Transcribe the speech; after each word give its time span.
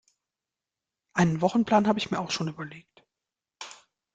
Einen 1.13 1.41
Wochenplan 1.41 1.85
habe 1.87 1.99
ich 1.99 2.09
mir 2.09 2.19
auch 2.19 2.31
schon 2.31 2.47
überlegt 2.47 3.05